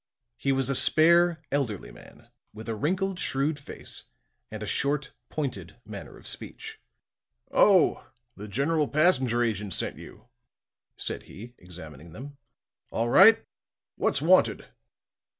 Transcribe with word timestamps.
He 0.37 0.51
was 0.51 0.67
a 0.67 0.73
spare, 0.73 1.43
elderly 1.51 1.91
man 1.91 2.27
with 2.55 2.67
a 2.67 2.73
wrinkled, 2.73 3.19
shrewd 3.19 3.59
face, 3.59 4.05
and 4.49 4.63
a 4.63 4.65
short, 4.65 5.13
pointed 5.29 5.75
manner 5.85 6.17
of 6.17 6.25
speech. 6.25 6.79
"Oh, 7.51 8.09
the 8.35 8.47
General 8.47 8.87
Passenger 8.87 9.43
Agent 9.43 9.75
sent 9.75 9.97
you?" 9.99 10.27
said 10.97 11.21
he, 11.29 11.53
examining 11.59 12.13
them. 12.13 12.39
"All 12.89 13.09
right. 13.09 13.45
What's 13.95 14.23
wanted?" 14.23 14.65